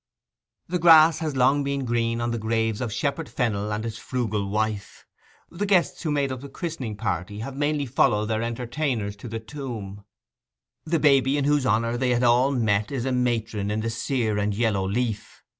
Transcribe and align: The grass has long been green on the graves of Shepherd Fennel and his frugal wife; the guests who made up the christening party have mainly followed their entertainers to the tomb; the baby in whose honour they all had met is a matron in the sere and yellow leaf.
The 0.67 0.79
grass 0.79 1.19
has 1.19 1.35
long 1.35 1.63
been 1.63 1.85
green 1.85 2.21
on 2.21 2.31
the 2.31 2.39
graves 2.39 2.81
of 2.81 2.91
Shepherd 2.91 3.29
Fennel 3.29 3.71
and 3.71 3.83
his 3.83 3.99
frugal 3.99 4.49
wife; 4.49 5.05
the 5.51 5.67
guests 5.67 6.01
who 6.01 6.09
made 6.09 6.31
up 6.31 6.41
the 6.41 6.49
christening 6.49 6.97
party 6.97 7.41
have 7.41 7.55
mainly 7.55 7.85
followed 7.85 8.25
their 8.25 8.41
entertainers 8.41 9.15
to 9.17 9.27
the 9.27 9.39
tomb; 9.39 10.03
the 10.85 10.97
baby 10.97 11.37
in 11.37 11.45
whose 11.45 11.67
honour 11.67 11.97
they 11.97 12.15
all 12.19 12.51
had 12.53 12.63
met 12.63 12.91
is 12.91 13.05
a 13.05 13.11
matron 13.11 13.69
in 13.69 13.81
the 13.81 13.91
sere 13.91 14.39
and 14.39 14.55
yellow 14.55 14.89
leaf. 14.89 15.43